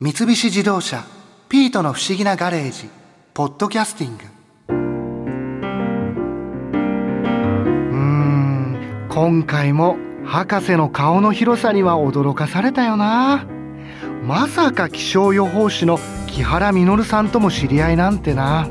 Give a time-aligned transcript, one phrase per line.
[0.00, 1.02] 三菱自動車
[1.50, 2.88] 「ピートの不思議なガレージ」
[3.34, 4.22] 「ポッドキャスティング」
[4.70, 8.76] うーん
[9.08, 13.44] 今回も博士の顔の広さには驚かされたよな。
[14.24, 18.68] まさか気象予報士の木原実さんとも知り合いなんてな。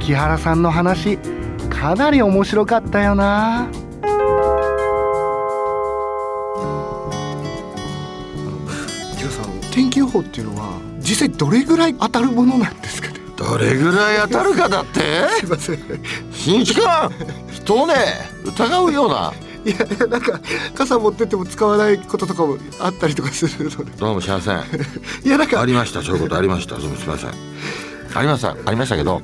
[0.00, 1.18] 木原さんの話
[1.70, 3.68] かなり面白かったよな。
[10.16, 13.14] 天気予報っていうのは実際どれぐらい当たるものなんですかね？
[13.36, 15.00] どれぐらい当たるかだって？
[15.40, 15.78] すいません。
[16.32, 16.84] 新一君
[17.50, 17.94] 人をね
[18.44, 19.32] 疑うような。
[19.66, 20.40] いやいやなんか
[20.76, 23.90] 傘持ってっても使わないこととかもあったりとかするので。
[23.98, 24.58] どうもしません。
[25.26, 26.02] いやなんかありました。
[26.02, 26.76] そういうことありました。
[26.76, 27.30] すみません。
[28.14, 29.20] ありましたありましたけど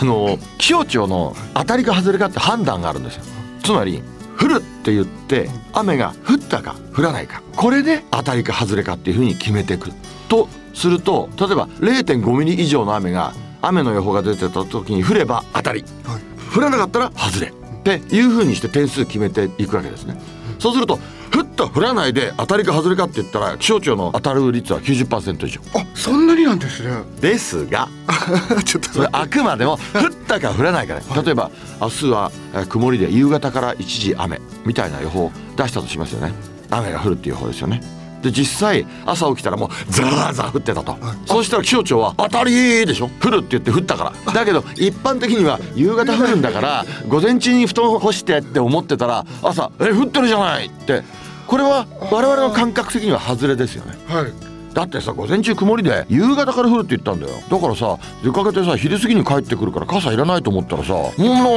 [0.00, 3.22] あの気象庁の当たりか外れかって判断があるんですよ。
[3.62, 4.02] つまり
[4.38, 7.42] 降るって言って雨が降ったか降らないか。
[7.56, 9.90] これで当たりか外れかっていうふうに決めていく。
[10.28, 15.84] とすると例えば0.5ミリ以上の雨が雨の予報が出てた時に降れば当たり。
[16.04, 16.22] はい。
[16.54, 17.48] 降らなかったら外れ。
[17.48, 20.20] っていうふうにして点数決めていくわけですね。
[20.58, 20.98] そうすると
[21.36, 25.60] 降った降らないで当たりか外れかって言ったら気象庁の当たる率は90%以上。
[25.74, 26.90] あそんなになんですね。
[27.20, 27.88] ですが
[28.64, 36.32] ちょっとそれあくまでも降ったか降らないかで例えば明日はえー曇りで夕方から一時雨みたいな予報を出したとしますよね。
[36.70, 37.80] 雨が降るっていう予報ですよね。
[38.22, 43.10] で実際朝起きたらもうザーザー降ってたと、そうしたら気象庁は当たりでしょ。
[43.22, 44.32] 降るって言って降ったから。
[44.32, 51.02] だけど一般的には夕方降るんだから午前中に布団干してって思ってたら朝「え降ってるじゃない!」って
[51.46, 53.96] これは我々の感覚的には外れですよね。
[54.06, 54.32] はい。
[54.74, 57.40] だってさ午前中曇りで夕方から降るって言ったんだよ。
[57.48, 61.12] だからさ出かけてさ昼過ぎに帰ってくるから傘いらないと思ったらさもう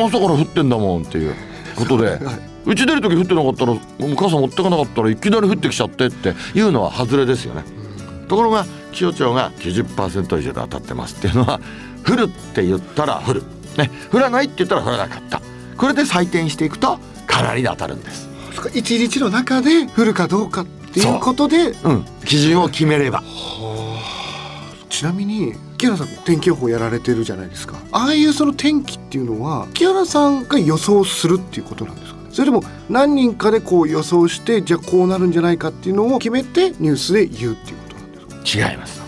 [0.07, 1.35] 朝から降ってんだもんっていう
[1.75, 2.17] ことで
[2.65, 3.75] うち出る時降ってなかったら
[4.15, 7.63] 傘持ってかなかったらいきなり降ってきちゃってっていうのは外れですよね。
[8.29, 11.59] ところが気象庁が90%以上で当たってますっていうのは
[12.07, 13.43] 降るって言ったら降る、
[13.77, 15.41] ね、降らないって言ったら降らなかった。
[15.75, 18.28] これで採点していくとかなりで当たるんです
[18.61, 21.91] そっか一日の中で降るかどうかっていうことでう。
[21.93, 22.05] ん。
[22.25, 23.23] 基準を決めれば。
[24.89, 27.77] ちなみに木原さん天気予報やられてるじゃないですか。
[27.91, 32.29] ああいうその天気っていうのは木原さんが予想するっていうことなんですかね。
[32.31, 38.71] それでも何人かでこう予想してじゃあこうなるんじゃないかっていうのを決めてニュースで言うっていうことなんですか？
[38.71, 39.01] 違います。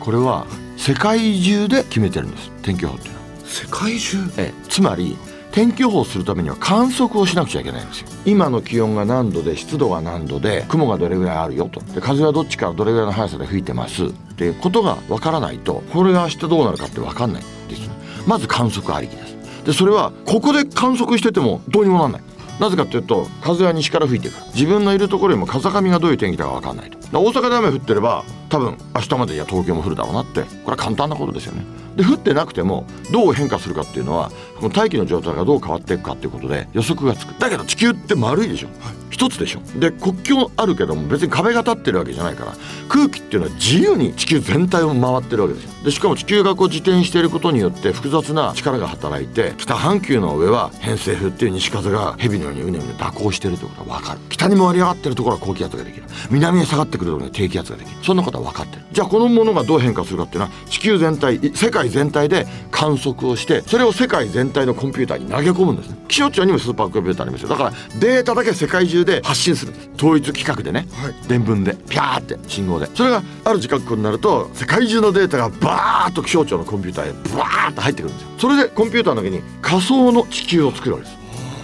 [0.00, 0.46] これは
[0.76, 2.50] 世界中で決めてるんです。
[2.62, 3.26] 天気予報っていうのは。
[3.46, 4.18] 世界中？
[4.36, 4.68] ええ。
[4.68, 5.16] つまり
[5.52, 8.08] 天気予報するためには観測をしなくちゃいけないんですよ。
[8.24, 11.80] 今の気温が何度で湿度が何度で雲がどれぐらいあるよと。
[11.80, 14.06] で風はどっちからどれぐらいの速さで吹いてます。
[14.06, 17.88] っていうことがわからないとこれが明日どうなるかってわかんないんですね
[18.26, 19.36] まず観測ありきです。
[19.66, 22.22] でそれはここで観測しててもどうにもなんない。
[22.60, 24.42] なぜかというと風は西から吹いてくる。
[24.54, 26.99] 自分のいるところよりも風上がどういう天気だか分かんないと。
[27.12, 30.42] 大阪で雨降ってれば多分明日までには東京も降るだろうなって。
[30.42, 31.64] これは簡単なことですよね。
[31.96, 37.38] で降ってなくてもどう変化するかっていうのはこの大気の状態がどう変わっていくかっていうことで予測がつく。
[37.38, 38.68] だけど地球って丸いでしょ、
[39.10, 39.60] 一つでしょ。
[39.78, 42.52] で国境あるけども別に壁が立ってるわけじゃないから
[42.88, 45.70] 空気っていうのは自由に地球全体を回ってるわけですよ。
[45.84, 54.20] でしかも地球がこう自転していることによって複雑な力が働いて北半球の上は偏西風っていう西風が蛇のようにうねうね蛇行してるってことが分かる。
[54.28, 56.04] 北に回り上がってるところは高気圧ができる。
[56.30, 57.96] 南へ下がってくるところには低気圧ができる。
[58.04, 58.82] そんなことは分かってる。
[58.92, 65.96] じゃあこのものがどう変化するかっていうのは地球全体い世界全体で観測をしてそれを世界全体のコンピューターに投げ込むんですね。
[66.08, 67.48] 気象庁にもスーパーコンピューターありますよ。
[67.48, 69.90] だからデータだけ世界中で発信するんです。
[69.96, 71.14] 統一規格でね、はい。
[71.28, 72.86] 伝聞でピャーって信号で。
[72.94, 78.28] それがある時間になると世界中のデータがバーッと気象庁のコンピューターへバーッと入ってくるんですよ。
[78.38, 81.19] それでコンピューターの中に仮想の地球を作るわけです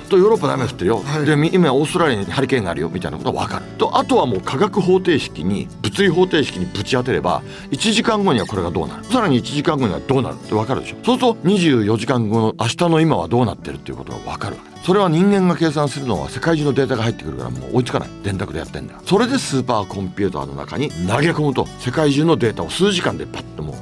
[0.07, 1.27] とヨーロッパで雨降ってるよ、はい。
[1.27, 9.05] でみ今オーストラリアにハリケーンがあるよみたいなことが分かるとあとはもう科学方程式に物理方程式にぶち当てれば1時間後にはこれがどうなる。
[9.05, 10.97] さらに1時間後にはどうなるって分かるでしょ。
[11.05, 18.09] そうすると24時間後の明日の今はどうなってるっていうことが分かるわけそれは人間が計算するのは世界中のデータが入ってくるからもう追いつかない。
[18.23, 23.77] 電卓でやってんだそれでスーパーコンピューターの中に投げ込むと世界中のデータを数時間でパッともう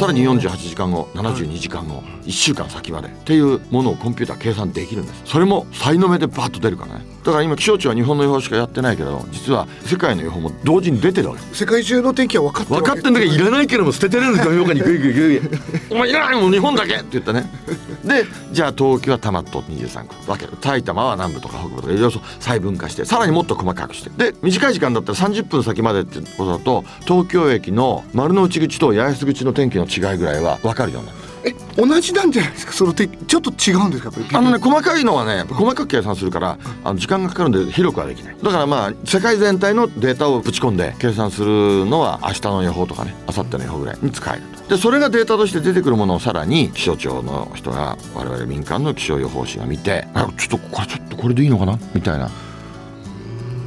[0.00, 5.22] さらに48時間後72時間後1週間先までっていうものをコンピューター計算できるんです。
[5.26, 7.04] それも才の目でバッと出るからね。
[7.22, 11.42] だから今気象庁は日本の予報しかやってないけど実は世界の予報も同時に出てるわけ。
[11.54, 14.58] 世界中の天気は分かってる分かってんだけどいらないけども捨ててるんですよ。
[14.58, 15.40] 評価にグイグイグイ。
[15.90, 17.44] お前いらないもん日本だけって言ったね
[18.10, 24.10] でじゃあ東京は多摩と23区分ける埼玉は南部とか北部とかいろいろ細分化してさらにもっと細かくして。
[24.10, 31.29] で短い時間だったら30分先までってことだと東京駅の丸の内口と八重洲口の天気の違いぐらいは分かるようになる。
[31.44, 32.72] え同じなんじゃないですか？
[32.72, 34.12] そのてちょっと違うんですか？
[34.38, 38.36] あのね細かいのはね細かく計算するからあの時間がかかるんで広くはできない。
[38.42, 44.68] だからまあ世界全体のデータをぶち込んで計算するのは明日の予報とかね明後日の予報ぐらいに使えると。
[44.68, 50.06] でそれがデータとして出てくるものをさらに気象庁の人が我々民間の気象予報士が見て
[50.36, 51.78] ちょっとこれちょっとこれでいいのかな？
[51.94, 52.30] みたいな。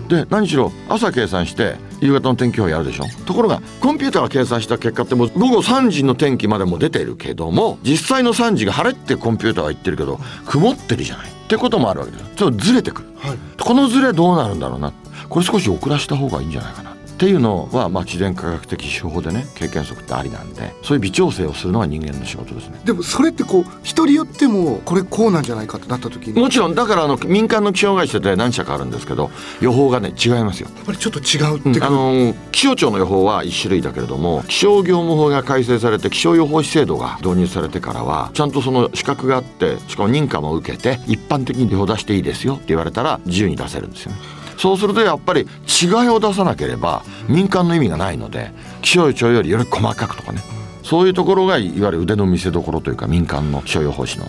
[0.08, 3.06] で何しろ朝計算して夕方の天気予報やるでしょ？
[3.26, 11.30] ところがコンピューターが計算した結果ってもう午後3時の天気までも出てるけども実際の3時が晴れってコンピューターは言ってるけど曇ってるじゃない。
[11.30, 14.94] ってこともあるわけですちょっとずれてくる、はい、このずれどうなるんだろうな。
[15.30, 16.93] これ少し遅らした方がいいんじゃないかな
[17.24, 22.82] っていうのは、まあ、自然科学的手法でね経験則ってありなんでそういう微調整をするのは人間の仕事ですね。
[22.84, 26.42] でもそれってこう人によってもこれこうなんじゃないかってなった時に。
[26.42, 29.32] もちろんだからあの民間の気象会社で何社かあるんですけど
[29.62, 30.70] 予報がね違いますよ。
[30.76, 48.52] やっぱりちょっと違うって、うん、あの気象庁の予報は1種類だけれども気象業務法が改正されて気象予報士制度が導入されてからはちゃんとその資格があってしかも認可も受けて一般的に予報出していいですよって言われたら自由に出せるんですよねそうするとやっぱり違いを出さなければ民間の意味がないので
[48.82, 50.42] 気象庁よりより細かくとかね。
[50.84, 54.28] そういうところがいわゆる腕の見せ所というか民間の気象予報士の。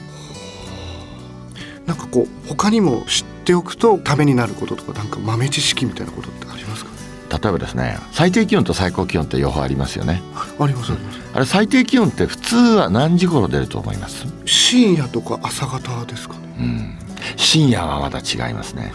[1.86, 6.90] なんかこう他にも知っておくとためになることとかなんか豆知識みたいなことってありますか？
[7.38, 10.22] 例えばですね最低気温と最高気温って予報ありますよね。
[10.58, 14.24] ありますありますあれ最低気温って普通は何時頃出ると思います？
[14.46, 16.40] 深夜とか朝方ですかね。
[16.58, 16.98] うん。
[17.36, 18.92] 深夜はまだ違いますね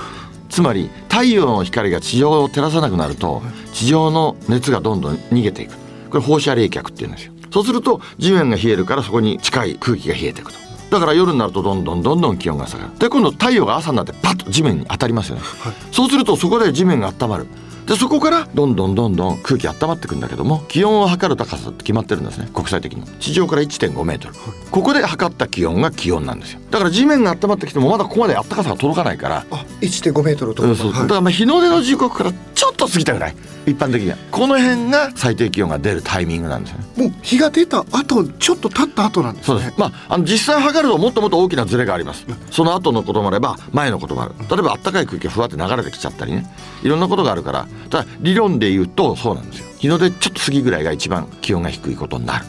[0.60, 3.42] つまり太陽の光が地上を照らさなくなると
[3.72, 5.78] 地上の熱がどんどん逃げていく。
[6.10, 7.34] これ放射冷却っていうんですよ。
[7.50, 10.60] そうすると地面が冷えるからそこに近い空気が冷えていくと。
[10.92, 13.00] だから夜になるとどんどんどんどん気温が下がる。
[13.00, 17.48] で今度太陽が朝になってパッと地面に当たりますよね、はい、そうするとそこで地面が温まる。
[17.88, 22.50] でそこからどんどんどんどん空気温まってくんだけども気温を測る高さって決まってるんですね。
[22.54, 23.06] 国際的に。
[23.22, 26.60] 地上から1.5メートル、はい、ここで測った気温が気温なんですよ。
[26.70, 29.46] だから地面が温まってきてもまだここまで暖かさが届かないから。
[29.50, 33.36] あ1.5メートルとか、うん、そう、はい、だからまあ日の出の時刻からちょっと過ぎたぐらい。
[33.66, 36.86] 一般的にはこの辺が最低気温が出るタイミングなんですよね。
[36.98, 39.74] もう日が出た後ちょっと経った後なんですね。
[39.78, 44.34] まああの実際測るともっともっと大きなズレがあります、うん、その後のこともあれば前のこともある。
[44.50, 46.46] 例えば暖かい空気がふわって流れてきちゃったりね。
[46.84, 47.68] いろんなことがあるから。
[47.90, 49.68] ただ理論で言うとそうなんですよ。
[49.80, 52.46] 日の出ちょっと過ぎぐらいが一番気温が低いことになる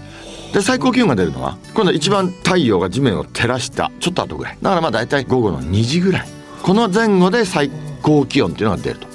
[0.52, 4.58] で最高気温が出るのは今度一番太陽が地面を照らしたちょっと後ぐらい。
[4.60, 6.28] だからまあ大体午後の2時ぐらい。
[6.62, 7.70] この前後で最
[8.02, 9.08] 高気温っていうのが出ると。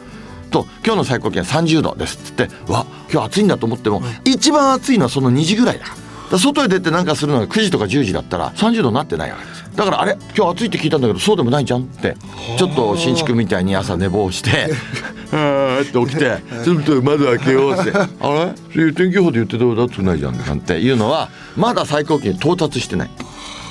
[0.52, 5.92] と今日の最高気温30度ですっつってわ今日暑いんだと思っても、一番暑いのはその2時ぐらいだだ
[6.32, 12.16] 外へ出て何かするのが9時とか10時だったら30度になってないわけですだからあれ今日暑いって聞いたんだけどそうでもないじゃんって
[12.58, 14.70] ちょっと新築みたいに朝寝坊して
[15.32, 17.92] あって起きてちょっと窓開けようって。
[17.92, 18.94] あれ？
[18.94, 19.84] 天気予報で言ってたらだ？
[19.84, 20.38] ってないじゃん。
[20.38, 23.10] なんていうのはまだ最高気温到達してない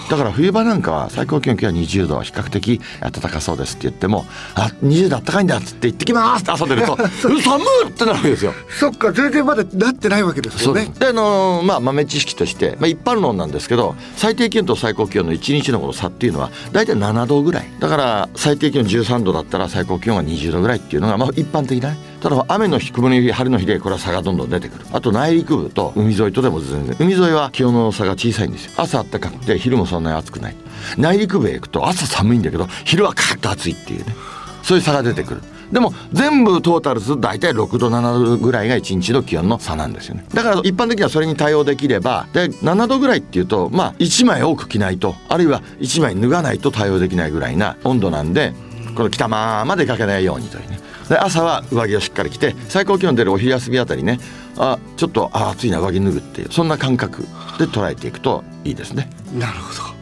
[0.09, 8.55] だから冬場なんかは最高気温今日は20度は比較的暖かそうですって言ってもあ20度暖かいんだっつって行ってきますって遊んでると 寒いってなるわけですよ。
[8.79, 10.91] そっか全然まだなってないわけですよね。
[10.99, 17.71] であのー、まあ豆知識として、まあ、一般論なんですけど最低気温と最高気温の1日のこの差っていうのは大体7度ぐらい。
[17.81, 24.87] だから最低気温13度だったら最高気温は20度ぐらいっていうのがまあ一般的なねただ雨の日曇り日晴れの日でこれは差がどんどん出てくる。
[24.93, 26.97] あと内陸部と海沿いとでも全然。
[26.99, 28.73] 海沿いは気温の差が小さいんですよ。
[28.79, 30.57] 朝暖かくて昼もそんなに暑くない。
[30.97, 34.17] 内陸部へ行くと朝寒いんだけど昼はカッと暑いっていうね。
[34.63, 35.43] そういう差が出てくる。
[35.71, 40.25] でも全部トータルすると大体6度7度ぐらいが1日の気温の差なんですよね。
[40.33, 48.55] だから一般的にはそれに対応できればで7度ぐらいっていうとまあ1枚多く着ないとあるいは1枚脱がないと対応できないぐらいな温度なんで
[48.97, 50.94] この着たまま出かけないようにというね。
[51.09, 54.19] で朝は上着をしっかり着て最高気温出るお昼休みあたりね
[54.57, 57.23] あちょっとあ暑いな上着脱ぐっていうそんな感覚
[57.59, 59.11] で捉えていくといいですね。
[59.39, 59.95] なるほど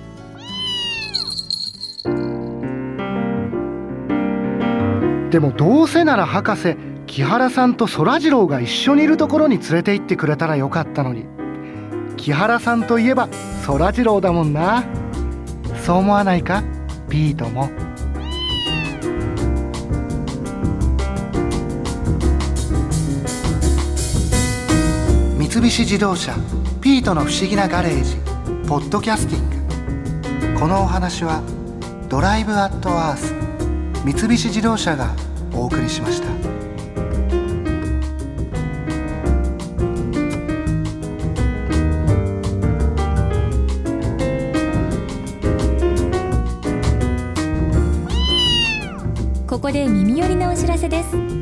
[5.31, 11.25] でもどうせなら博士木原さんとそらジローが一緒にいるところに連れて行ってくれたらよかったのに
[12.19, 13.29] 木原さんといえば
[13.65, 14.85] そらジローだもんな
[15.85, 16.63] そう思わないか？
[17.09, 17.71] ピートも。
[25.53, 26.35] 三菱自動車
[26.81, 28.17] 「ピートの不思議なガレージ」
[28.67, 31.43] ポッドキャスティングこのお話は
[32.09, 33.35] 「ドライブ・アット・アース」
[34.03, 35.11] 三菱自動車が
[35.53, 36.29] お送りしました。
[49.47, 51.42] ここで耳寄りなお知らせです